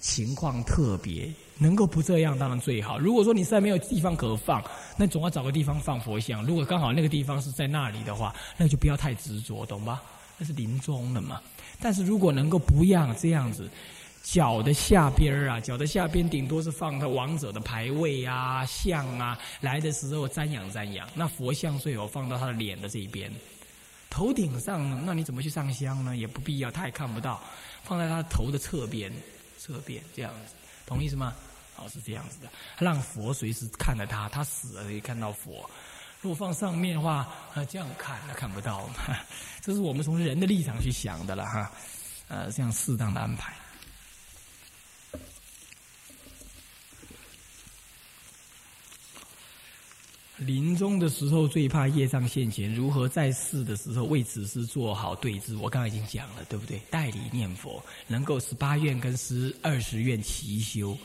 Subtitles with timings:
[0.00, 2.98] 情况特别，能够不这样当然最好。
[2.98, 4.60] 如果说你实在没有地方可放，
[4.96, 6.44] 那总要找个地方放佛像。
[6.44, 10.02] 如果刚好那个地方是在那里的话，那就不要太执着，懂吧？
[10.38, 11.40] 那是临终了嘛。
[11.80, 13.70] 但是如果能够不要这样子，
[14.24, 21.08] 脚的下边啊，脚的下边顶多是放他王者的牌位啊、像啊，来的时候瞻仰瞻仰。
[21.14, 23.30] 那佛像最好放到他的脸的这一边，
[24.10, 26.16] 头顶上，那你怎么去上香呢？
[26.16, 27.40] 也不必要，他也看不到，
[27.84, 29.12] 放在他头的侧边。
[29.64, 30.54] 侧边这样子，
[30.84, 31.32] 同意是吗？
[31.76, 32.48] 哦，是这样子的，
[32.78, 35.68] 让佛随时看着他，他死了可以看到佛。
[36.20, 38.88] 如果放上面的话，啊，这样看他看不到。
[39.62, 41.72] 这是我们从人的立场去想的了哈，
[42.28, 43.54] 呃，这样适当的安排。
[50.36, 55.56] 临终的时候最怕业障现前，如何在世的时候为此事做好对治？
[55.56, 56.80] 我刚刚已经讲了，对不对？
[56.90, 60.98] 代理念佛，能够十八愿跟十二十愿齐修，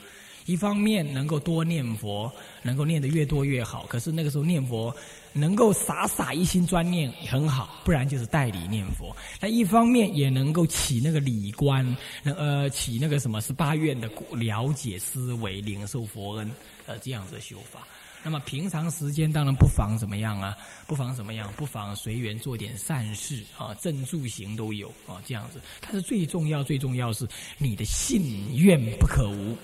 [0.47, 2.31] 一方面能够多念佛，
[2.63, 3.85] 能够念得越多越好。
[3.87, 4.91] 可是那个时候念佛
[5.31, 9.15] 能够傻傻一心专念很好，不然就是代理念佛。
[9.39, 11.85] 那一方面也能够起那个理观，
[12.23, 16.51] 呃，起那个什么十八愿的了解思维，领受佛恩，
[16.87, 17.87] 呃，这样子的修法。
[18.21, 20.57] 那么平常时间当然不妨怎么样啊？
[20.85, 21.51] 不妨怎么样？
[21.53, 25.61] 不妨随缘做点善事啊，正住行都有啊，这样子。
[25.79, 29.57] 但是最重要、最重要是你的信愿不可无。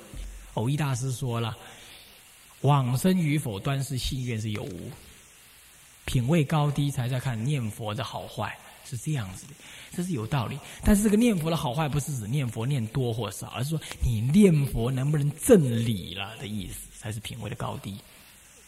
[0.53, 1.57] 偶一大师说了，
[2.61, 4.89] 往生与否端是信愿是有无，
[6.05, 9.53] 品位高低才在看念佛的好坏，是这样子的，
[9.91, 10.57] 这是有道理。
[10.81, 17.97] 但是这个念佛的好坏不是指念佛念多或少，而是说你念佛能不能正理了的意思，才是品位的高低。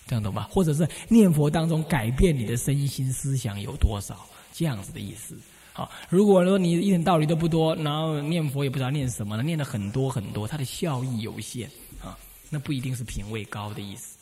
[0.08, 0.47] 这样懂吧？
[0.50, 4.25] 或者是念佛当中改变你的身心思想有多少？
[4.53, 5.38] 这样子的意思。
[5.73, 11.69] 好，如果说你一点道理都不多，然后念佛也不知道念什么，念的很多很多，它的效益有限
[12.02, 12.17] 啊，
[12.50, 14.17] 那不一定是品位高的意思。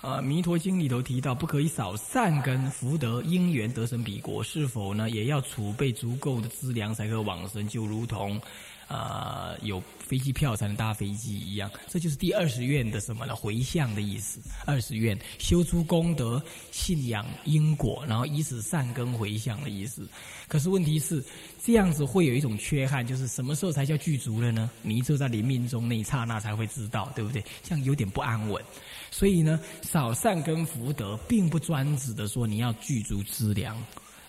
[0.00, 5.10] 啊，《弥陀经》里头提到，不可以少善根福德因缘得生彼国，是否呢？
[5.10, 8.40] 也要储备足够的资粮，才可往生，就如同。
[8.88, 13.34] 啊，有飞机票才能搭飞机一样，这就是第二十愿的什么呢？
[13.34, 14.40] 回向的意思。
[14.64, 20.08] 二十愿修诸功德、信仰因果，然后以此善根回向的意思。
[20.46, 21.24] 可是问题是，
[21.60, 24.70] 这样子会有一种缺憾，就是什么时候才叫具足了呢？
[24.82, 27.44] 你只有在临命中那一刹那才会知道，对不对？
[27.64, 28.64] 这样有点不安稳。
[29.10, 33.76] 所以呢，少善根福德，并不专指的说你要具足资粮，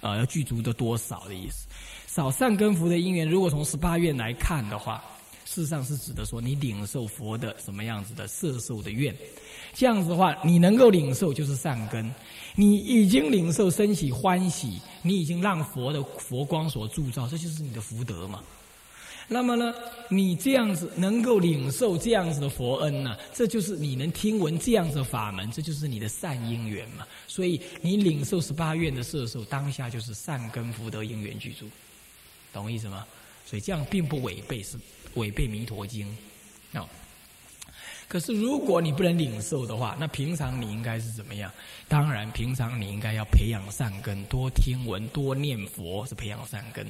[0.01, 1.68] 啊，要具足的多少的意思。
[2.17, 5.03] 找善根福的因缘，如果从十八愿来看的话，
[5.45, 9.16] 事实上是指的说你领受佛的什么样子的摄受的愿，
[9.72, 12.11] 这样子的话，你能够领受就是善根，
[12.56, 18.41] 你已经领受升起欢喜，你已经让佛的佛光所铸造，这就是你的福德嘛。
[19.27, 19.72] 那么呢，
[20.09, 27.06] 你这样子能够领受这样子的佛恩呢，这就是你能听闻这样子的法门，这就是你的善因缘嘛。
[27.27, 31.67] 所以你领受十八愿的摄受，当下就是善根福德因缘具足。
[32.57, 33.06] 懂我意思吗？
[33.45, 34.78] 所以这样并不违背，是
[35.13, 36.06] 违背弥陀经
[36.73, 36.85] 啊。
[38.09, 41.51] 可是如果你不能领受的话，那平常你应该是怎么样？
[41.88, 46.88] 当然，平常你应该要培养善根，多听闻，多念佛，是培养善根。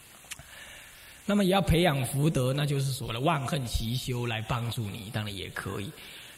[1.24, 5.90] 那么也要培养福德，那就是所谓的万恨齐修来帮助你，当然也可以。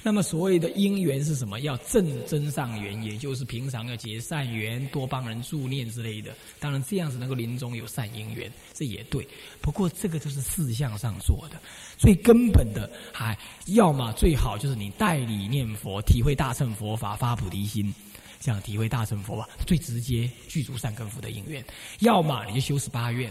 [0.03, 1.61] 那么所谓的因缘是什么？
[1.61, 6.35] 要正真上缘，也就是平常要结善缘，多帮人助念之类的。
[6.59, 9.27] 当然这样子能够临终有善因缘，这也对。
[9.61, 11.61] 不过这个都是事项上做的，
[11.99, 17.95] 最根本的还要么最好就是你代理念佛，体会大乘佛法，发菩提心，
[18.41, 21.63] 这样体会大乘佛法最直接具足善根福的因缘。
[21.99, 23.31] 要么你就修十八愿，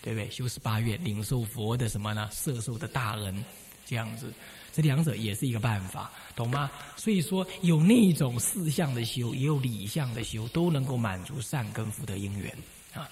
[0.00, 0.30] 对不对？
[0.30, 2.30] 修十八愿，领受佛的什么呢？
[2.32, 3.44] 摄受的大恩，
[3.84, 4.32] 这样子。
[4.76, 6.70] 这两者也是一个办法，懂吗？
[6.96, 12.54] 所以说，有那种四相的修，也有理相的修，都能够满足善根福德因缘
[12.92, 13.08] 啊。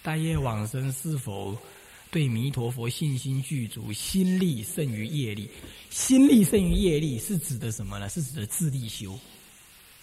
[0.00, 1.58] 大业往生是否
[2.12, 5.50] 对弥陀佛信心具足，心力胜于业力？
[5.90, 8.08] 心力胜于业力是指的什么呢？
[8.08, 9.18] 是指的自力修，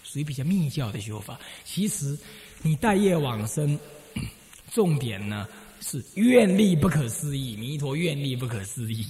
[0.03, 1.39] 属于比较密教的修法。
[1.63, 2.19] 其实
[2.61, 3.79] 你待业往生，
[4.73, 5.47] 重点呢
[5.79, 9.07] 是愿力不可思议，弥陀愿力不可思议。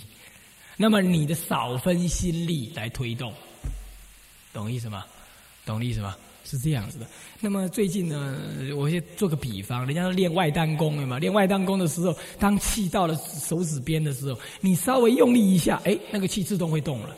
[0.82, 3.34] 那么你的少分心力来推动，
[4.54, 5.06] 懂意思吗？
[5.66, 6.16] 懂意思吗？
[6.46, 7.06] 是这样子的。
[7.42, 8.40] 那么最近呢，
[8.78, 17.14] 我先做个比方，人家练外丹功的嘛，练外丹功的时候，当气到了手指边的时候，你稍微用力一下，哎，那个气自动会动了。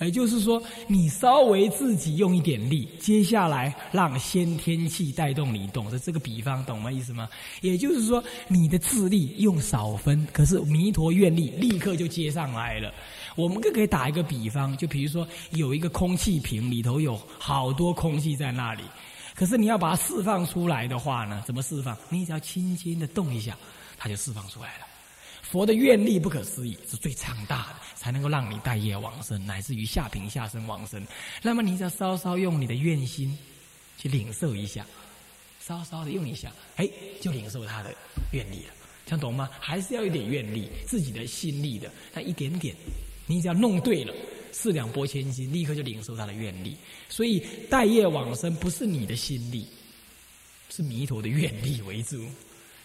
[0.00, 6.90] 也就是说，你稍微自己用一点力，接下来让先天气带动你动，这这个比方懂吗？
[6.90, 7.28] 意思吗？
[7.60, 12.92] 也就是说，你的智力用少分，可是弥陀愿力立刻就接上来了。
[13.36, 18.82] 我们更可以打一个比方，就比如说有一个空气瓶，里头有好多空气在那里，
[19.36, 21.96] 可是你要把它释放出来的话呢，怎么释放？
[22.08, 23.56] 你只要轻轻的动一下，
[23.96, 24.91] 它就释放出来了。
[25.52, 31.06] 佛的愿力不可思议，是最强大的，才能够让你待业往生，乃至于下品下生往生。
[31.42, 33.36] 那么你只要稍稍用你的愿心
[33.98, 34.86] 去领受一下，
[35.60, 36.88] 稍稍的用一下，哎，
[37.20, 37.94] 就领受他的
[38.32, 38.72] 愿力了。
[39.04, 39.50] 这样懂吗？
[39.60, 42.74] 还是要一点愿力，自己的心力的，那一点点，
[43.26, 44.14] 你只要弄对了，
[44.52, 46.74] 四两拨千斤，立刻就领受他的愿力。
[47.10, 49.68] 所以待业往生不是你的心力，
[50.70, 52.24] 是弥陀的愿力为主，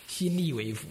[0.10, 0.86] 心力为辅。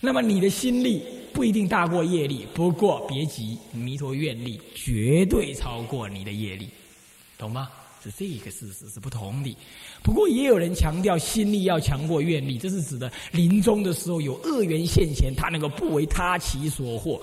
[0.00, 1.02] 那么你的心力
[1.32, 6.68] 不一定大过业力，不过别急，弥陀愿力绝对超过你的业力，
[7.38, 7.68] 懂吗？
[8.04, 9.56] 是这个事实是不同的。
[10.00, 17.20] 不过也有人强调心力要强过愿力，这是指的临终的时候有恶缘现前，他能够不为他其所惑。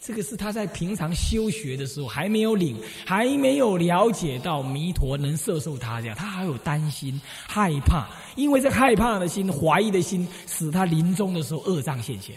[0.00, 12.34] 这个是他在平常修学的时候还没有领，还没有了解到弥陀能摄受他这样，他还有担心、害怕，因为这害怕的心、怀疑的心，使他临终的时候恶障现前。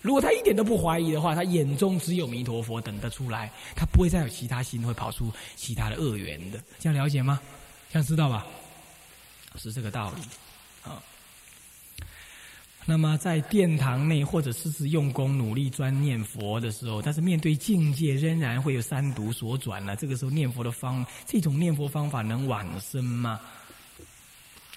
[0.00, 6.58] 如果他一点都不怀疑的话，他眼中只有弥陀佛等得出来，他不会再有其他心会跑出其他的恶缘的。
[6.78, 7.40] 这样了解吗？
[7.92, 8.46] 这样知道吧？
[9.56, 10.22] 是这个道理
[10.90, 11.02] 啊。
[12.88, 19.96] 那么在殿堂内，或者是是用功努力专念佛的时候，但是面对境界仍然会有三毒所转了。
[19.96, 23.40] 这个时候念佛的方，这种念佛方法能往生吗？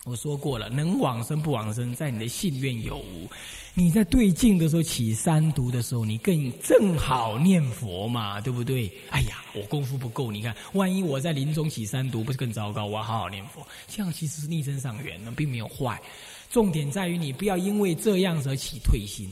[0.06, 3.30] 我说过了，能往生不往生，在你的信愿有无。
[3.76, 8.92] 你在对境的时候起三毒的时候，你更正好念佛嘛，对不对？
[9.12, 12.88] 哎呀，我功夫不够，你看，万一我在临终起三毒，不是更糟糕？
[12.88, 16.02] 我要好好念佛，这样其实是逆增上缘呢，并没有坏。
[16.50, 19.30] 重点在于你不要因为这样而起退心，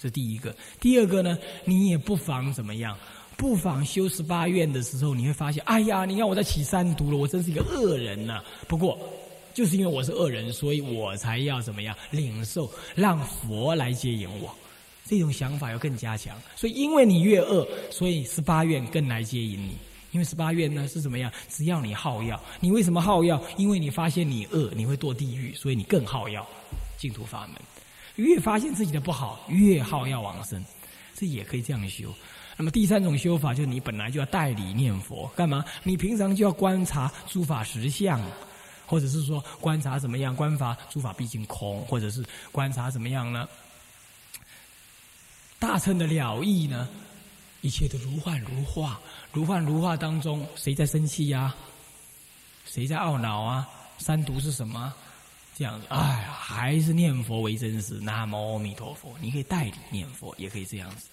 [0.00, 0.54] 这第一个。
[0.80, 2.96] 第二个呢，你也不妨怎么样？
[3.36, 8.40] 不妨修十八愿的时候，你会发现，哎呀，你看我在起三毒了，我真是一个恶人呐。
[8.68, 8.96] 不过，
[9.52, 14.54] 就是因为我是恶人，所以我才要怎么样领受，让佛来接引我。
[15.04, 16.40] 这种想法要更加强。
[16.54, 19.72] 所以，因为你越恶，所以十八愿更来接引你。
[20.14, 21.30] 因为十八愿呢是怎么样？
[21.48, 23.42] 只要你好药，你为什么好药？
[23.56, 26.46] 因为你发现你恶，你会堕地狱，所以你更好药。
[26.96, 27.56] 净土法门，
[28.14, 30.64] 越发现自己的不好，越好药往生，
[31.16, 32.14] 这也可以这样修。
[32.56, 35.64] 那么第三种修法，就是你本来就要代理念佛，干嘛？
[35.82, 38.22] 你平常就要观察诸法实相，
[38.86, 40.36] 或者是说观察怎么样？
[40.36, 43.48] 观法诸法毕竟空，或者是观察怎么样呢？
[45.58, 46.88] 大乘的了义呢？
[47.64, 49.00] 一切都如幻如化。
[49.32, 51.54] 如幻如化当中，谁在生气呀？
[52.66, 53.66] 谁在懊恼啊？
[53.96, 54.92] 三毒是什么？
[55.56, 57.94] 这样子，哎呀，还是念佛为真实。
[57.94, 61.08] 南无阿弥陀佛，你可以代理念佛，也可以这样子。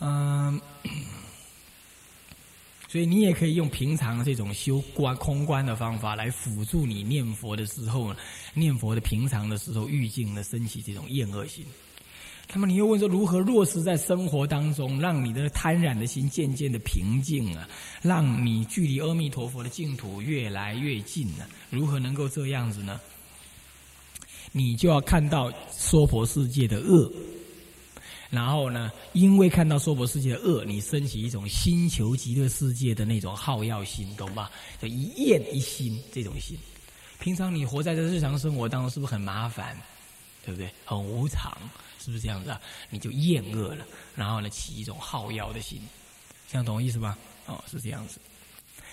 [0.00, 0.60] 嗯，
[2.86, 8.14] 所以你也可以用平常这种修观空观的方法来辅助你念佛的时候，
[8.52, 11.64] 念佛的平常的时候，遇境的升起这种厌恶心。
[12.54, 17.68] 那么你又问说，如何落实在生活当中，让你的贪染的心渐渐的平静啊，
[18.00, 21.46] 让你距离阿弥陀佛的净土越来越近呢？
[21.68, 22.98] 如何能够这样子呢？
[24.50, 27.12] 你就要看到娑婆世界的恶，
[28.30, 34.48] 然后呢，因为看到娑婆世界的恶，你升起一种星球极乐世界的那种好药心，懂吗？
[34.80, 36.56] 就一念一心这种心。
[37.20, 39.76] 平常你活在这日常生活当中，是不是很麻烦？
[40.46, 40.70] 对不对？
[40.86, 41.52] 很无常。
[42.08, 42.58] 是不是这样子啊？
[42.88, 43.86] 你就厌恶了，
[44.16, 45.78] 然后呢，起一种好药的心，
[46.50, 47.18] 这样懂我意思吧？
[47.44, 48.18] 哦，是这样子。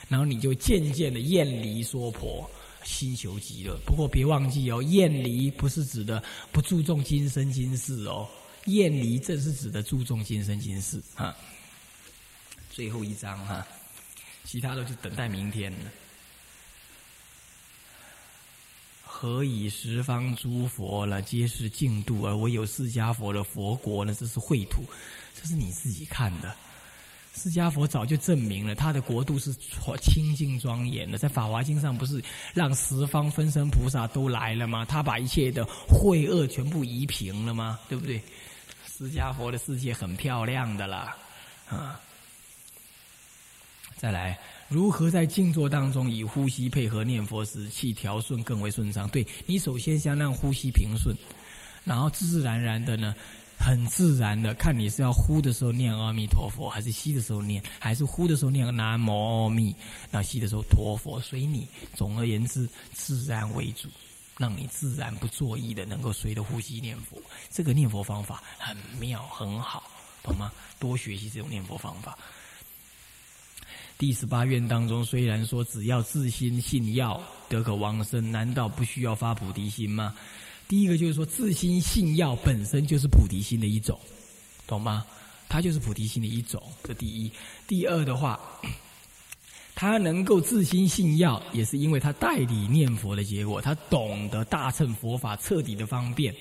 [0.09, 2.49] 然后你就渐渐的厌离娑婆，
[2.83, 3.79] 心求极乐。
[3.85, 8.27] 不过别忘记哦，厌离不是指的不注重今生今世哦，
[8.65, 11.33] 厌离正是指的注重今生今世啊。
[12.69, 13.65] 最后一章哈，
[14.43, 15.91] 其他的就等待明天了。
[19.17, 24.13] 何以十方诸佛了，皆是净土，而唯有释迦佛的佛国呢？
[24.13, 24.83] 这是秽土，
[25.33, 26.53] 这是你自己看的。
[27.33, 29.53] 释迦佛早就证明了，他的国度是
[30.01, 31.17] 清净庄严的。
[31.17, 32.21] 在《法华经》上不是
[32.53, 34.83] 让十方分身菩萨都来了吗？
[34.83, 37.79] 他把一切的秽恶全部移平了吗？
[37.87, 38.21] 对不对？
[38.85, 41.15] 释迦佛的世界很漂亮的啦，
[41.69, 42.01] 啊！
[43.97, 44.37] 再来。
[44.67, 49.07] 如何在静坐当中以呼吸配合念佛时，气调顺更为顺畅？
[49.09, 51.15] 对你首先先让呼吸平顺，
[51.83, 53.15] 然后自自然然的呢，
[53.59, 59.75] 很自然的，看你是要呼的时候念阿弥陀佛，还是吸的时候念，还是呼的时候念南无阿弥，
[60.09, 61.67] 那吸的时候陀佛，随你。
[61.93, 63.87] 总而言之，自然为主，
[64.39, 67.21] 让你自然不作意的能够随着呼吸念佛。
[67.51, 69.83] 这个念佛方法很妙，很好，
[70.23, 70.51] 懂吗？
[70.79, 72.17] 多学习这种念佛方法。
[73.97, 80.13] 第十八愿当中，虽然说只要自心信要得可往生，难道不需要发菩提心吗？
[80.67, 83.97] 第一个就是说，自心信要本身就是菩提心的一种，
[84.67, 85.05] 懂吗？
[85.47, 86.61] 它就是菩提心的一种。
[86.83, 87.31] 这第一。
[87.67, 88.37] 第二的话，
[89.75, 96.35] 他能够自心信要，也是因为他代理念佛的结果，他懂得大乘佛法彻底的方便，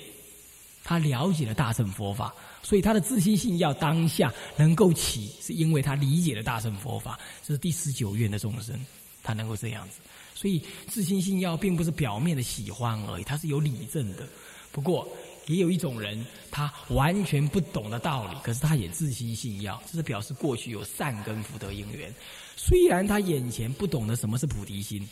[0.82, 2.34] 他了解了大乘佛法。
[2.64, 8.75] 所以他的自信心要当下能够起，是因为他理解了大乘佛法，这是第十九愿的众生，
[9.23, 10.00] 他能够这样子。
[10.35, 14.26] 所以自信心要并不是表面的喜欢而已，他是有理证的。
[14.73, 15.06] 不过
[15.47, 22.12] 也有一种人，他完全不懂的道理，可是他也自心信要，这是表示过去有善根福德因缘。
[22.56, 25.06] 虽然他眼前不懂得什么是菩提心。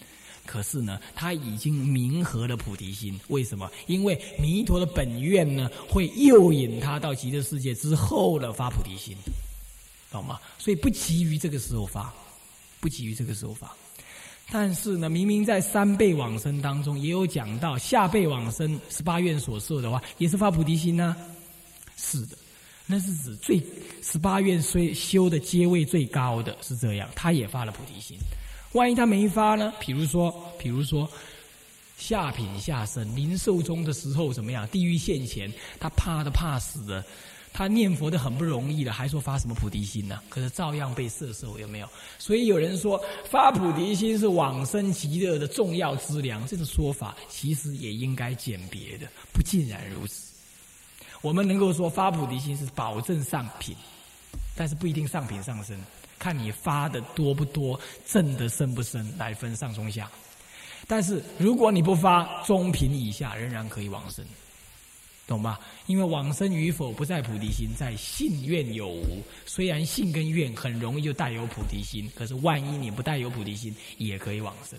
[0.45, 3.19] 可是呢，他已经明合了菩提心。
[3.29, 3.71] 为什么？
[3.87, 9.17] 因为弥陀的本愿呢，会诱引他到极乐世界之后了发菩提心，
[10.11, 10.41] 懂吗？
[10.59, 12.13] 所以不急于这个时候发，
[12.81, 13.73] 不急于这个时候发。
[14.51, 21.17] 但是呢，明明在三辈往生当中也有讲到，下辈往生十八愿所受的话，也是发菩提心呢。
[21.97, 22.37] 是的，
[22.85, 23.63] 那是指最
[24.03, 28.19] 十八愿虽修的阶位最高的是这样，他也发了菩提心。
[28.73, 29.73] 万一他没发呢？
[29.79, 31.09] 比如说，比如说，
[31.99, 34.67] 下品下生临寿终的时候怎么样？
[34.69, 37.05] 地狱现前，他怕的怕死的，
[37.53, 40.21] 他念佛的很不容易了，还说发什么菩提心呢？
[40.31, 41.89] 可是照样被摄受，有没有？
[42.19, 42.99] 所以有人说
[43.31, 50.33] 发菩提心是往生极乐的重要资粮，这个说法其实也应该简别的，不尽然如此。
[51.21, 53.77] 我们能够说发菩提心是保证上品，
[54.57, 55.79] 但是不一定上品上身。
[56.23, 60.09] 看你发的多不多，挣的深不深，来分上中下。
[60.87, 64.25] 但是如果你不发，中品以下仍然可以往生，
[65.27, 65.59] 懂吧？
[65.87, 69.21] 因为往生与否不在菩提心，在信愿有无。
[69.47, 74.79] 虽然信跟愿很容易就带有菩提心，可是万一你不带有菩提心，也可以往生。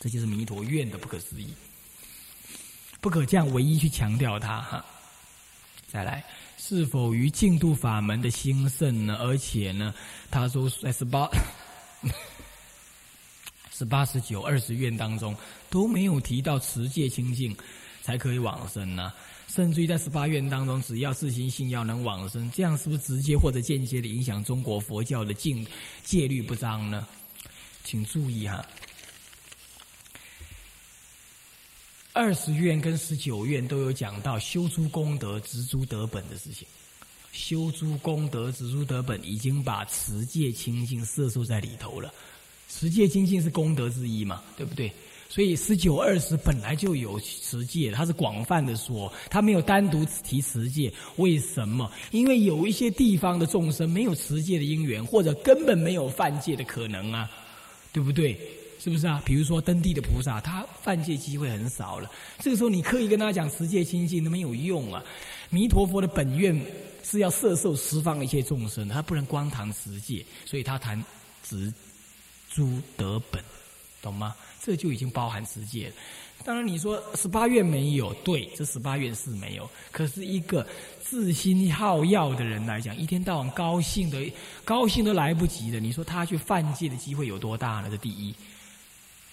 [0.00, 1.54] 这就是弥陀愿的不可思议，
[3.00, 4.84] 不可这样唯一去强调它哈。
[5.86, 6.24] 再来。
[6.60, 9.16] 是否于净度法门的兴盛呢？
[9.20, 9.94] 而且呢，
[10.30, 11.30] 他说在十八、
[13.72, 15.34] 十八、十九、二十愿当中
[15.70, 17.56] 都没有提到持戒清净
[18.02, 19.12] 才可以往生呢？
[19.46, 25.66] 甚至于在十八愿当中，只要自心信要能往生，这样是不是直接或者间接的影响中国佛教的净
[26.02, 27.06] 戒律不彰呢？
[27.84, 28.66] 请注意哈。
[32.18, 36.66] 二十愿跟十九愿都有讲到修诸功德、植诸德本的事情。
[37.30, 42.12] 修诸功德、植诸德本，已经把持戒清净摄受在里头了。
[42.68, 44.90] 持戒清净是功德之一嘛，对不对？
[45.28, 50.92] 所以十九、二十本来就有持戒，它是广泛的说，它没有单独提持戒。
[51.18, 51.88] 为什么？
[52.10, 57.30] 因为有一些地方的众生没有持戒的因缘，或者根本没有犯戒的可能啊，
[57.92, 58.36] 对不对？
[58.78, 59.20] 是不是啊？
[59.24, 62.10] 比如说登地的菩萨，他犯戒机会很少了。
[62.38, 65.02] 这个时候你刻意跟他讲持戒清净都没有用啊。
[65.50, 66.58] 弥陀佛的本愿
[67.02, 71.02] 是要摄受十方一切众生，他不能光谈持戒，所以他谈
[71.42, 71.72] 植
[72.50, 73.42] 诸德本，
[74.00, 74.34] 懂吗？
[74.62, 75.94] 这就已经包含持戒了。
[76.44, 79.68] 当然你说十八愿没有，对，这十八愿是没有。
[79.90, 80.64] 可是一个
[81.02, 84.32] 自心好药的人来讲，一天到晚高兴的，
[84.64, 87.88] 高兴都来不及的，你说他去犯戒的机会有多大呢？
[87.90, 88.34] 这第一。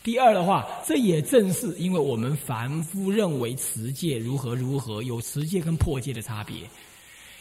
[0.06, 6.58] 第二的话，这也正是因为我们凡夫认为持戒如何如何，有持戒跟破戒的差别。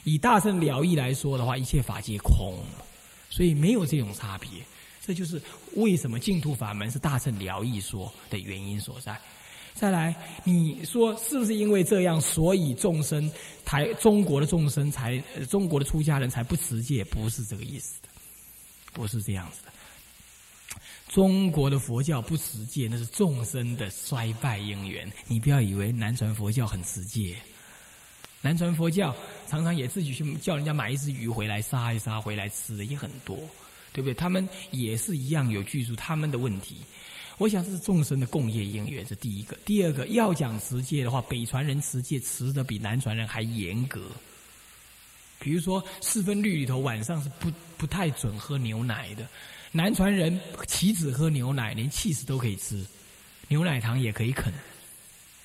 [0.05, 2.59] 以大圣了义来说的话，一切法皆空，
[3.29, 4.49] 所以没有这种差别。
[5.03, 5.39] 这就是
[5.75, 9.15] 为什么净土法门是大圣了义说的原因所在。
[9.75, 13.31] 再来，你说是不是因为这样，所以众生
[13.63, 15.19] 台中国的众生才
[15.51, 17.05] 中国的出家人才不持戒？
[17.05, 18.09] 不是这个意思的，
[18.95, 19.74] 不是这样子的。
[21.09, 25.11] 中国的佛教不持戒，那是众生的衰败因缘。
[25.27, 27.37] 你不要以为南传佛教很持戒，
[28.41, 29.15] 南传佛教
[29.49, 33.37] 常常也自己去叫人家买一只鱼回来杀一杀回来吃的也很多，
[33.93, 34.15] 对不对？
[34.15, 36.77] 他们也是一样有居住他们的问题。
[37.39, 39.57] 我想这是众生的共业因缘，是第一个。
[39.65, 44.01] 第二个要讲持戒的话，北传人持戒持的比南传人还严格。
[45.41, 49.27] 比如说四分律里头，晚上是不不太准喝牛奶的。
[49.77, 50.39] 南传人
[50.69, 52.87] 岂止喝牛奶，连气死都可以吃，
[53.49, 54.53] 牛奶糖也可以啃，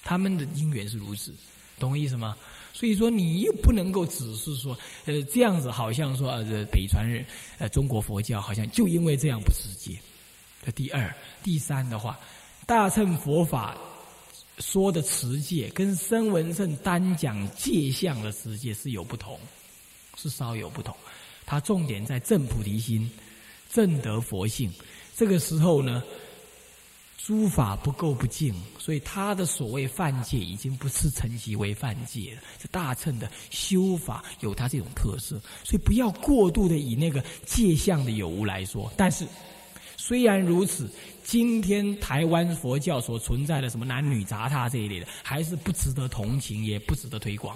[0.03, 1.33] 他们的因缘是如此，
[1.79, 2.38] 懂我意思吗？
[2.71, 7.25] 所以说，你又不能够只是说，呃，这样子好像说，呃，北传人，
[7.57, 10.00] 呃，中国佛教好像就因为这样不持戒。
[10.63, 11.12] 这第二、
[11.43, 12.19] 第三的话，
[12.67, 13.75] 大乘佛法
[14.59, 19.39] 说的持戒，跟声闻圣单讲戒相的持戒是有不同，
[20.15, 20.95] 是稍有不同。
[21.48, 23.09] 它重点在正菩提心、
[23.69, 24.71] 正得佛性。
[25.15, 26.03] 这个时候呢。
[27.21, 32.41] 诸法不垢不净，所以他的所谓犯戒已经不是成其为犯戒了。
[32.57, 38.91] 这大乘的修法有它这种特色，所以不要过度的以那个界相的有无来说。
[38.97, 39.27] 但是
[39.95, 40.89] 虽然如此，
[41.23, 47.55] 今天台湾佛教所存在的什么男女杂他这一类的，还是不值得同情，也不值得推广。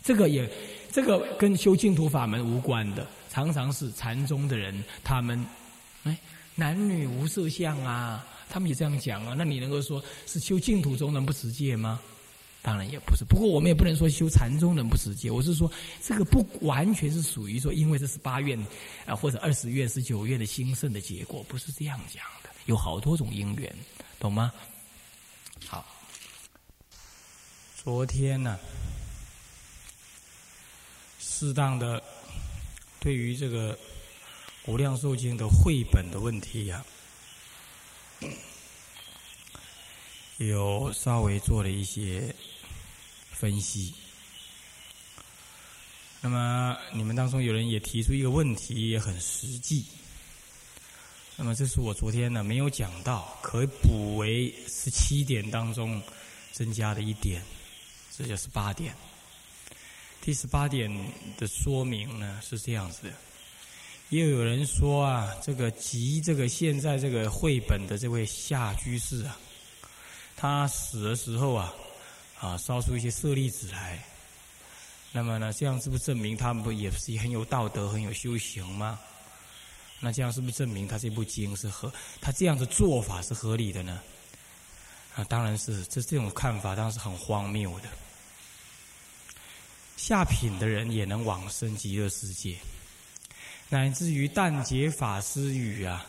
[0.00, 0.48] 这个也，
[0.92, 3.04] 这个跟修净土法门无关的，
[3.38, 5.46] 常常是禅宗的人，他们
[6.02, 6.18] 哎，
[6.56, 8.26] 男女无色相啊。
[8.50, 12.00] 他们也这样讲啊，那你能够说是修净土中人不持戒吗？
[12.62, 13.24] 当然也不是。
[13.24, 15.30] 不过我们也不能说修禅宗人不持戒。
[15.30, 15.70] 我是说，
[16.02, 18.58] 这个不完全是属于说，因为这是八愿
[19.06, 22.50] 啊或者二十愿、十九愿的兴盛的结果，不是这样讲的。
[22.66, 23.72] 有好多种因缘，
[24.18, 24.52] 懂吗？
[25.64, 25.86] 好，
[27.76, 28.58] 昨天呢，
[31.20, 32.02] 适当的
[33.00, 33.74] 对于这个
[34.66, 36.84] 《无量寿经》的绘本的问题呀。
[40.38, 42.34] 有稍微做了一些
[43.32, 43.92] 分析。
[46.20, 49.84] 那么你们当中有人也提出一个问题，也很实际。
[51.36, 56.00] 那么这是我昨天呢没有讲到，可以补为十七点当中
[56.52, 57.42] 增加的一点，
[58.16, 58.94] 这就是八点。
[60.28, 60.94] 第十八点
[61.38, 63.12] 的说明呢是这样子的。
[64.10, 69.38] 也有人说啊，这个集这个现在这个绘本的这位夏居士啊，
[70.36, 71.74] 他死的时候啊，
[72.38, 74.04] 啊烧出一些舍利子来，
[75.12, 79.00] 那么呢，这样是不是证明他们不也是很有道德、很有修行吗？
[79.98, 83.98] 那这样是不是证明他这部经是合他这样的做法是合理的呢？
[85.14, 87.88] 啊，当然是，这这种看法当然是很荒谬的。
[89.98, 92.56] 下品的人也能往生极乐世界。
[93.68, 96.06] 乃至于但劫法师语啊，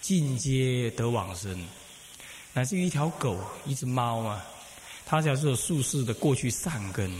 [0.00, 1.62] 进阶得往生，
[2.54, 4.42] 乃至于一条狗、一只猫啊，
[5.04, 7.12] 它只要是有术士的过去善根，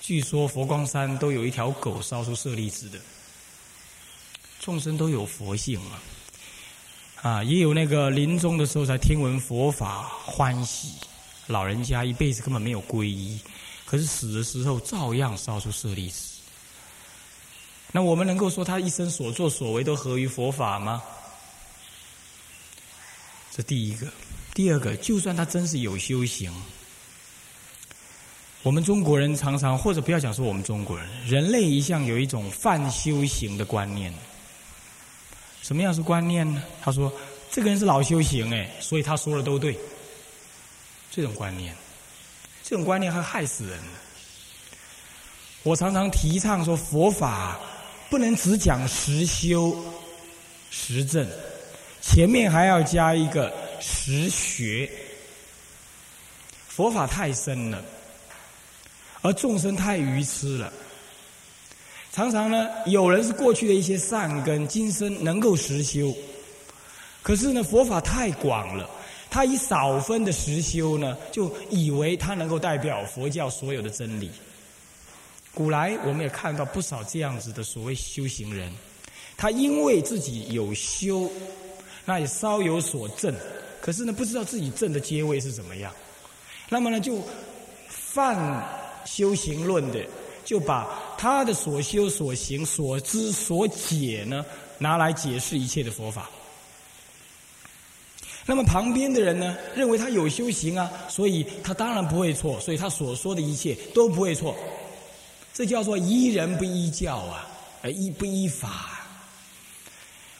[0.00, 2.98] 据说佛光山都有一条狗烧出舍利子的，
[4.60, 6.02] 众生都有佛性啊，
[7.22, 10.94] 啊，也有那个临终的时候才听闻佛法欢喜，
[11.46, 13.38] 老人家一辈子根本没有皈依，
[13.90, 16.38] 可是死的时候照样烧出舍利子。
[17.90, 21.02] 那我们能够说他一生所作所为都合于佛法吗？
[23.50, 24.06] 这第一个，
[24.54, 26.52] 第二个，就算他真是有修行，
[28.62, 34.14] 我们中国人常常或者不要讲说我们中国人，人类一向有一种泛修行的观念。
[35.62, 36.62] 什么样是观念呢？
[36.80, 37.12] 他说
[37.50, 39.76] 这个人是老修行哎，所以他说的都对。
[41.10, 41.74] 这种观念，
[42.62, 43.78] 这种观念会害死人。
[45.62, 47.58] 我常常提倡说佛法。
[48.10, 49.72] 不能只讲实修、
[50.68, 51.24] 实证，
[52.02, 54.90] 前面还要加一个实学。
[56.66, 57.80] 佛法太深了，
[59.22, 60.72] 而众生太愚痴了。
[62.10, 66.12] 常常呢，有人是过去的一些善根，今生能够实修，
[67.22, 68.90] 可是呢，佛法太广了，
[69.30, 74.28] 他以少分的实修呢，就以为他能够代表佛教所有的真理。
[75.54, 78.72] 古来我们也看到不少这样子的所谓修行人，
[79.36, 81.30] 他因为自己有修，
[82.04, 83.34] 那也稍有所证，
[83.80, 85.92] 可是呢不知道自己证的阶位是怎么样，
[86.68, 87.22] 那么呢就
[87.88, 88.36] 犯
[89.04, 90.04] 修行论的，
[90.44, 94.44] 就把他的所修所行所知所解呢
[94.78, 96.28] 拿来解释一切的佛法。
[98.46, 104.56] 那么旁边的人呢认为他有修行啊，所以他当然不会错，所以他所说的一切都不会错。
[105.52, 107.46] 这叫做依人不依教啊，
[107.82, 108.96] 而依不依法。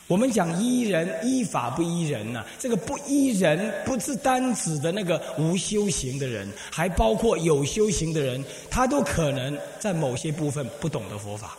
[0.07, 11.57] 我们讲依人依法不依人呐，这个不依人不是单指的那个无修行的人，还包括有修行的人，他都可能在某些部分不懂得佛法。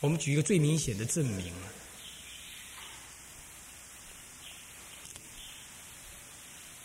[0.00, 1.52] 我们举一个最明显的证明：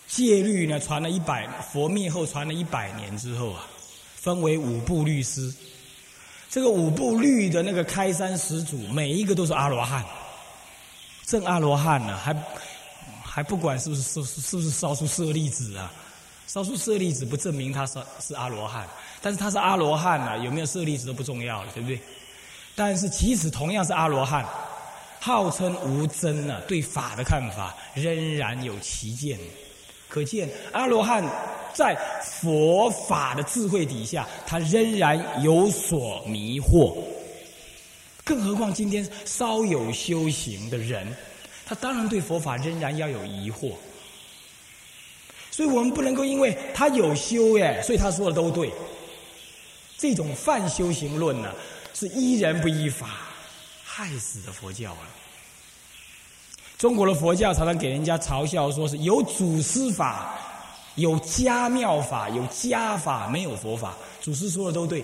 [0.08, 3.67] 戒律呢，传了一百佛灭后传了一百年之后啊。
[4.20, 5.54] 分为五部律师，
[6.50, 10.04] 这个五部律的那个开山始祖，每一个都是阿罗汉，
[11.26, 12.36] 正阿罗汉呢，还
[13.24, 15.89] 还不管是不是是是不是烧出舍利子啊，
[16.46, 18.86] 烧出舍利子不证明他是是阿罗汉，
[19.22, 21.98] 但是他是阿罗汉啊，有没有舍利子都不重要了，对不对？
[22.76, 24.46] 但是即使同样是阿罗汉，
[25.22, 29.39] 号称无真啊，对法的看法仍然有歧见。
[30.08, 31.24] 可见阿罗汉
[31.74, 36.96] 在佛法的智慧底下，他仍然有所迷惑。
[38.24, 41.08] 更何况今天稍有修行的人，
[41.65, 43.72] 他当然对佛法仍然要有疑惑。
[45.52, 48.72] 所以我们不能够因为他有修耶，所以他说的都对。
[49.98, 51.52] 这种泛修行论呢，
[51.93, 53.08] 是依人不依法，
[53.84, 55.00] 害死的佛教了。
[56.78, 60.38] 中国的佛教常常给人家嘲笑，说是有祖师法，
[60.96, 63.98] 有家庙法，有家法，没有佛法。
[64.22, 65.04] 祖师说的都对，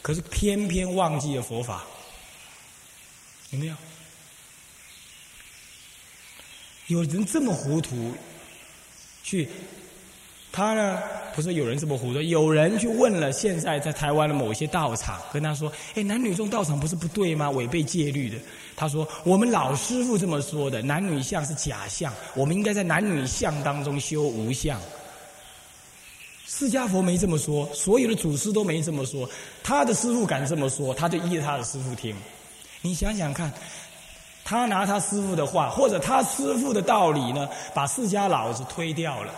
[0.00, 1.84] 可是偏偏忘记了佛法。
[3.50, 3.74] 有没有？
[6.86, 8.12] 有人这么糊涂，
[9.22, 9.48] 去
[10.54, 11.02] 他呢？
[11.34, 17.50] 不是有人这么胡说，有人去问了现在在台湾的某些道场，跟他说：“哎，男女众道场不是不对吗？
[17.50, 18.36] 违背戒律的。”
[18.76, 24.80] 他说：“我们老师傅这么说的，男女相是假象，我们应该在男女相当中修无相。”
[26.46, 29.28] 释迦佛没这么说，所有的祖师都没这么说，
[29.64, 32.14] 他的师傅敢这么说，他就依着他的师傅听。
[32.80, 33.52] 你想想看，
[34.44, 39.34] 他拿他师傅的话，或者他师傅的道理呢，把释迦老子推掉了，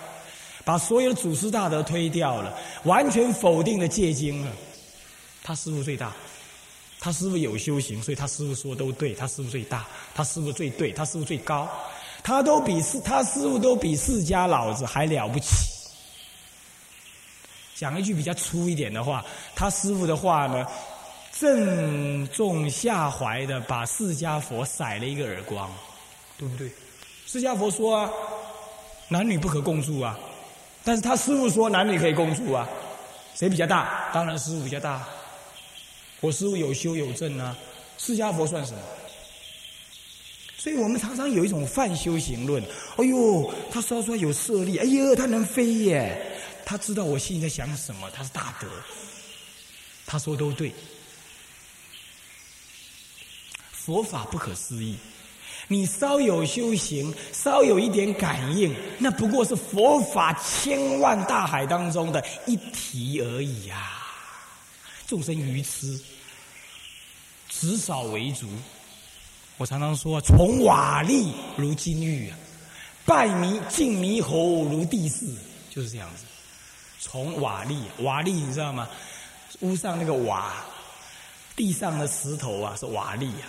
[0.67, 2.53] 把所有的祖师大德推掉了，
[2.83, 4.51] 完全否定了戒经了。
[5.45, 6.13] 他师傅最大，
[6.99, 11.71] 他师傅有修行，所以他师傅说都对，他师傅最大，他师傅最对，他师傅最高，
[12.25, 15.51] 他都比四他师傅都比释迦老子还了不起。
[17.77, 19.25] 讲一句比较粗一点的话，
[19.55, 20.67] 他师傅的话呢？
[21.39, 25.71] 正中下怀的把释迦佛甩了一个耳光，
[26.39, 26.73] 对不对？
[27.27, 28.11] 释迦佛说啊，
[29.09, 30.19] 男女不可共住啊，
[30.87, 32.68] 但是他师傅说男女可以共住啊，
[33.35, 34.09] 谁比较大？
[34.14, 35.05] 当然师傅比较大。
[36.20, 37.59] 我师傅有修有证啊，
[37.99, 38.79] 释迦佛算什么？
[40.57, 42.62] 所以我们常常有一种泛修行论。
[42.99, 46.38] 哎呦，他说出来有舍利，哎呦，他能飞耶！
[46.64, 48.68] 他知道我心里在想什么，他是大德，
[50.07, 50.72] 他说都对。
[53.72, 54.96] 佛法不可思议，
[55.69, 63.93] 你稍有修行，稍有一点感应，那不过是佛法千万大海当中的一提而已呀。
[65.07, 66.01] 众生愚痴，
[67.49, 68.47] 执少为足。
[69.57, 72.37] 我常常说，从瓦砾如金玉啊，
[73.05, 75.27] 拜迷敬猕猴如地势，
[75.71, 76.25] 就是这样子。
[77.01, 78.89] 从瓦砾，瓦砾你知道吗？
[79.61, 80.53] 屋上那个瓦，
[81.55, 83.47] 地上的石头啊，是瓦砾呀。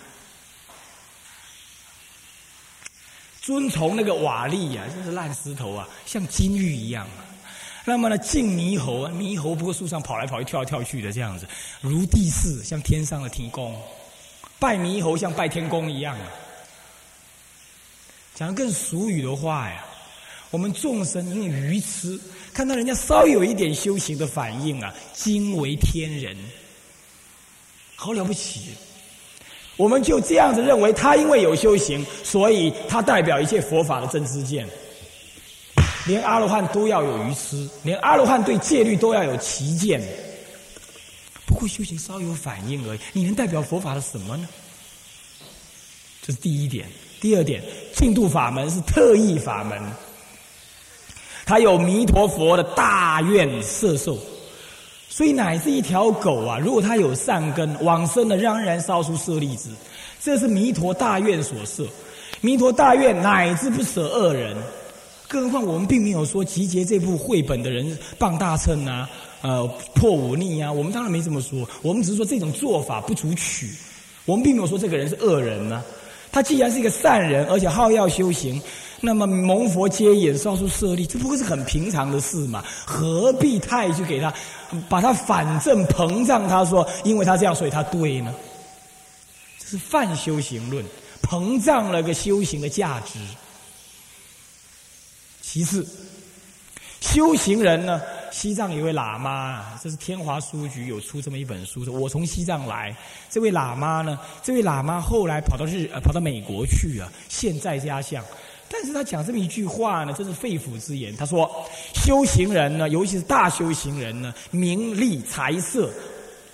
[3.48, 7.24] 遵从那个瓦砾呀，就是烂石头啊，像金玉一样啊。
[7.86, 11.48] 那么呢，敬猕猴啊，猕猴不过树上跑来跑去、跳来跳去的这样子，
[11.80, 13.74] 如地势，像天上的天公。
[14.60, 16.28] 拜猕猴像拜天公一样啊。
[18.36, 19.86] 讲更俗语的话呀，
[20.52, 22.20] 我们众生因为愚痴，
[22.54, 26.36] 看到人家稍有一点修行的反应啊，惊为天人，
[27.96, 28.72] 好了不起。
[29.78, 34.68] 我们就这样子认为，他因为有修行，所以他代表一切佛法的真知见。
[36.08, 40.02] 连阿罗汉都要有愚痴，连阿罗汉对戒律都要有奇见。
[41.46, 44.48] 不过修行稍有反应而已，你能代表佛法的什么呢？
[46.22, 46.88] 这是第一点。
[47.20, 47.64] 第二点，
[47.96, 49.82] 净土法门是特异法门，
[51.46, 54.18] 它有弥陀佛的大愿摄受。
[55.18, 59.72] 所以乃至一条狗啊，如果它有善根，往生的仍然烧出舍利子，
[60.22, 61.88] 这是弥陀大愿所设。
[62.40, 64.56] 弥陀大愿乃至不舍恶人，
[65.28, 69.10] 更何况我们并没有说集结这部绘本的人傍大乘啊，
[69.42, 71.68] 呃破忤逆啊，我们当然没这么说。
[71.82, 73.72] 我们只是说这种做法不足取，
[74.26, 75.84] 我们并没有说这个人是恶人呢。
[76.32, 78.62] 他既然是一个善人，而且好要修行。
[79.00, 82.64] 那么蒙佛接引，烧出舍利，这不过是很平常的事嘛？
[82.84, 84.34] 何必太去给他，
[84.90, 86.48] 把他反正膨胀？
[86.48, 88.34] 他说，因为他这样，所以他对呢？
[89.60, 90.84] 这是泛修行论，
[91.22, 93.20] 膨胀了个修行的价值。
[95.42, 95.88] 其次，
[97.00, 102.96] 修行人呢，西藏有位喇嘛，这是天华书局有出这么一本书，我从西藏来。
[103.30, 108.24] 这位喇嘛呢，这位喇嘛后来跑到日，呃，跑到美国去啊，现在家乡。
[108.70, 111.16] 但是他讲这么一句话呢，这是肺腑之言。
[111.16, 111.50] 他说
[111.96, 115.92] ：“修行人呢，尤其是大修行人呢，名利财色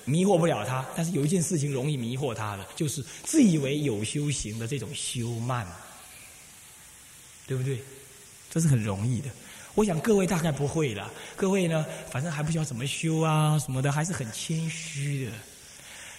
[0.05, 0.85] 迷惑不了他。
[0.95, 5.67] 但是有一件事情容易迷惑他的，就是自以为有修行的这种修慢，
[7.47, 7.79] 对不对？
[8.49, 9.29] 这是很容易的。
[9.73, 15.31] 我想各位大概不会了，各位呢，反正还不知道怎么修啊什么的，还是很谦虚的。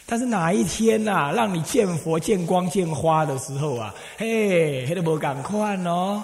[0.07, 6.23] 但是哪一天呐，让你见佛见光见花的时候啊，嘿，黑的不赶快哦。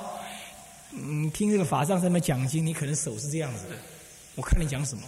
[0.92, 3.76] 嗯，听这个法上上面讲经，你可能手是这样子的。
[4.34, 5.02] 我看你讲什么，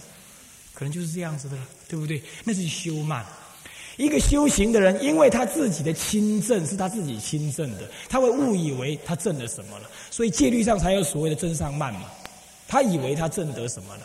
[0.73, 2.21] 可能就是这样子的了，对不对？
[2.43, 3.25] 那是修慢。
[3.95, 12.09] 一个修行的人，因为他自己的亲证是他自己亲证的，他会误以为他证了什么了，所以戒律上才有所谓的真上慢嘛。
[12.67, 14.01] 他以为他证得什么了，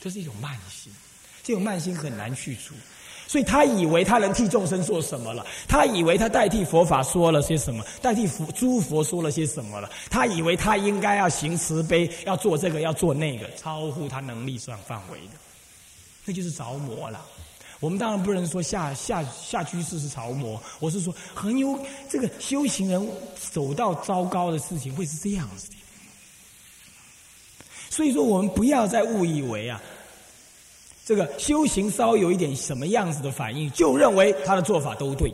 [0.00, 0.92] 这是一种慢心，
[1.44, 2.74] 这种慢心很难去除，
[3.32, 15.34] 所以他以为他能替众生做什么了，他以为他代替佛法说了些什么，代替佛诸佛说了些什么了，他以为他应该要行慈悲，要做这个，要做那个，超乎他能力上范围的，
[16.26, 17.24] 那就是着魔了。
[17.80, 23.08] 我们当然不能说下下下居士是着魔，我是说很有这个修行人
[23.50, 25.76] 走到糟糕的事情会是这样子的。
[27.88, 29.80] 所以说，我们不要再误以为啊，
[31.04, 35.32] 这个修行稍有一点什么样子的反应，就认为他的做法都对。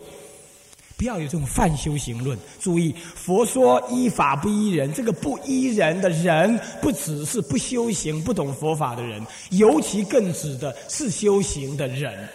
[0.96, 2.36] 不要有这种泛修行论。
[2.60, 12.28] 注意，佛说依法不依人，这个不依人的人，不只是不修行、不懂佛法的人，尤其更指的是修行的人。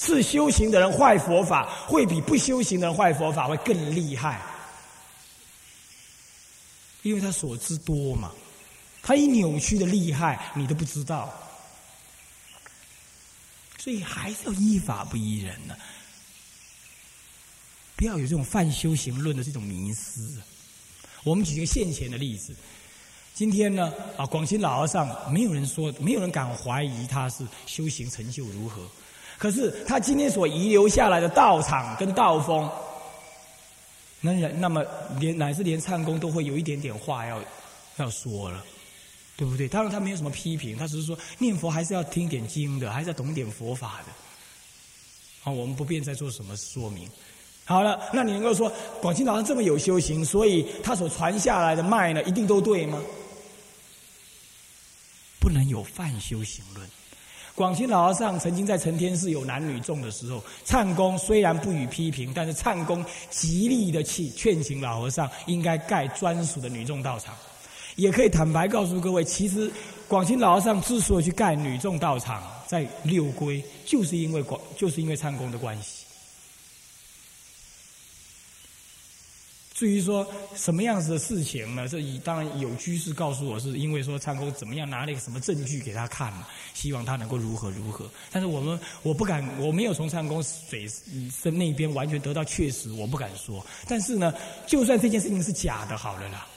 [0.00, 4.40] 是修行的人坏佛法，会比不修行的人坏佛法会更厉害，
[7.02, 8.30] 因为他所知多嘛，
[9.02, 11.32] 他一扭曲的厉害，你都不知道，
[13.88, 15.74] 所以还是要依法不依人呢，
[17.96, 20.42] 不要有这种泛修行论的这种迷思。
[21.24, 22.54] 我们举一个现前的例子，
[23.32, 28.86] 今天呢，啊，广清老和尚，没有人说，没有人敢怀疑他是修行成就如何。
[29.38, 32.70] 可是他今天所遗留下来的道场跟道风，
[34.20, 34.84] 那那么
[35.18, 37.42] 连乃至连唱功都会有一点点话要
[37.96, 38.62] 要说了，
[39.38, 39.68] 对不对？
[39.68, 44.12] 当然他没有什么批评，他只是说念佛还是要听点经的，还是要懂点佛法的。
[45.40, 47.08] 好，我们不便再做什么说明。
[47.64, 53.00] 好了，那你能够说广清老上这么有修行，所以他所传下来的脉呢，一定都对吗？
[55.38, 56.84] 不能有泛修行论。
[57.54, 67.36] 广清老和尚曾经在承天寺有男女众的时候，唱功虽然不予批评，但是唱功极力的去劝请老和尚应该盖专属的女众道场。
[67.98, 69.70] 也可以坦白告诉各位，其实
[70.06, 76.04] 广清老和尚之所以去盖女众道场，在六归，就是因为广，就是因为唱功的关系。
[79.74, 81.86] 至于说什么样子的事情呢？
[81.86, 86.32] 这当然有居士告诉我，是因为说唱功怎么样，拿了一个什么证据给他看，
[86.74, 88.10] 希望他能够如何如何。
[88.32, 90.88] 但是我们我不敢，我没有从唱功水
[91.30, 93.64] 深那边完全得到确实，我不敢说。
[93.86, 94.34] 但是呢，
[94.66, 96.47] 就算这件事情是假的，好了啦，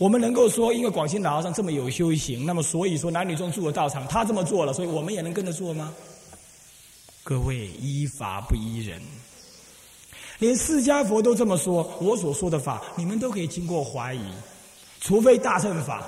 [0.00, 5.92] 我们能够说，因为广西老和尚这么有修行，那么所以说男女中住的道场，他这么做了，所以我们也能跟着做吗？
[7.22, 8.98] 各位依法不依人。
[10.38, 14.24] 连释迦佛都这么说，我所说的法，你们都可以经过怀疑，
[15.02, 16.02] 除非大乘法，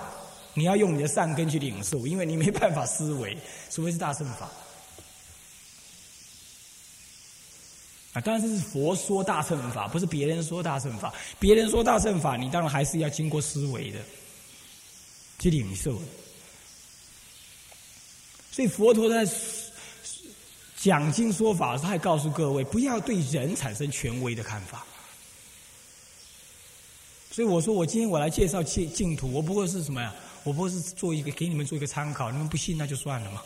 [0.55, 3.37] 你要用你的善根去领受，因为你没办法思维，
[3.68, 4.50] 除非是大乘法。
[8.12, 11.12] 啊，当然是佛说大乘法，不是别人说大乘法。
[11.38, 13.98] 别人说大乘法，你当然还是要经过思维的，
[15.38, 16.01] 去领受。
[18.51, 19.27] 所以佛陀在。
[20.83, 24.85] 讲经说法，他还告诉各位，不要对人产生权威的看法。
[27.31, 30.12] 所以我说，我今天我来介绍净净土，我不过是什么呀？
[30.42, 33.40] 我不过是做一个给你们做一个参考，你们不信那就算了嘛。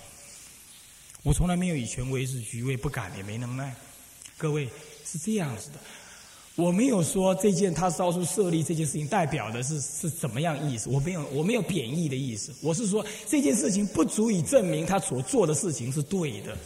[1.23, 3.77] 我从来没有以权威自居，我也不敢，也没能耐。
[4.39, 4.69] 各位
[5.05, 5.79] 是这样子的，
[6.57, 16.57] 我没有说这件他烧出舍利这件事情代表的是是怎么样意思，我没有我没有贬义的意思，我是说这件事情不足以证明他所做的事情是对的。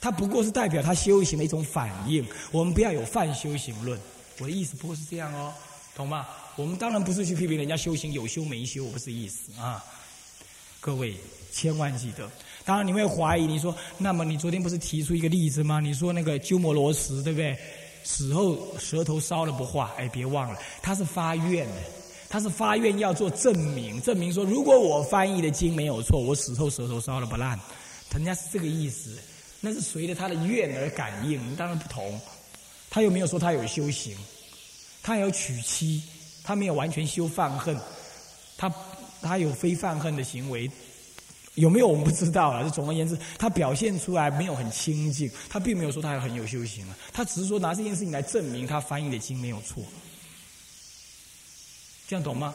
[0.00, 3.98] 他不过是代表他修行的一种反应，我们不要有泛修行论。
[4.38, 5.52] 我的意思不过是这样哦，
[5.96, 6.26] 懂吗？
[6.54, 9.84] 我们当然不是去批评人家修行有修没修，我不是意思啊。
[10.80, 11.16] 各位
[11.52, 12.30] 千万记得，
[12.68, 15.80] 当然你会怀疑，你说，那么你昨天不是提出一个例子吗？
[15.80, 17.56] 你说那个鸠摩罗什对不对？
[18.04, 21.76] 死后舌头烧了不化，哎，别忘了，他是发愿的，
[22.28, 27.58] 他是发愿要做证明，证明说如果我翻译的经没有错，我死后舌头烧了不烂，
[28.12, 29.16] 人家是这个意思。
[29.62, 32.20] 那是随着他的愿而感应，当然不同。
[32.90, 34.14] 他又没有说他有修行，
[35.02, 36.02] 他有娶妻，
[36.44, 37.74] 他没有完全修犯恨，
[38.58, 38.70] 他
[39.22, 40.70] 他有非犯恨的行为，
[41.58, 42.62] 有没有我们不知道了。
[42.68, 46.96] 就总而言之，他表现出来没有很清净，他并没有说他很有修行啊。
[47.12, 49.82] 他只是说拿这件事情来证明他翻译的经没有错，
[52.06, 52.54] 这样懂吗？